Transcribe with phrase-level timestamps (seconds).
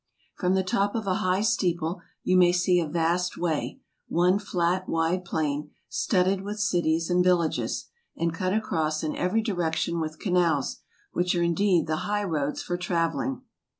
[0.35, 4.89] From the top of a high steeple you may see a vast way, one flat
[4.89, 7.85] wide plain, studded with cities and villages,
[8.17, 10.79] and cut across in every direction with canals,
[11.11, 13.43] which are indeed the high roads for travelling.